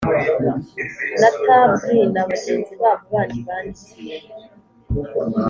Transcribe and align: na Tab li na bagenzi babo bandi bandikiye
na 1.21 1.29
Tab 1.45 1.71
li 1.89 2.01
na 2.15 2.21
bagenzi 2.29 2.73
babo 2.81 3.03
bandi 3.11 3.39
bandikiye 3.47 4.15